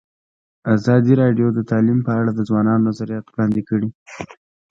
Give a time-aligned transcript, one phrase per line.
[0.75, 3.89] ازادي راډیو د تعلیم په اړه د ځوانانو نظریات وړاندې کړي.